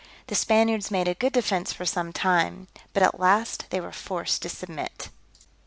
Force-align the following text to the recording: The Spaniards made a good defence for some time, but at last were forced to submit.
The 0.25 0.33
Spaniards 0.33 0.89
made 0.89 1.07
a 1.07 1.13
good 1.13 1.31
defence 1.31 1.71
for 1.73 1.85
some 1.85 2.11
time, 2.11 2.67
but 2.91 3.03
at 3.03 3.19
last 3.19 3.65
were 3.71 3.91
forced 3.91 4.41
to 4.41 4.49
submit. 4.49 5.09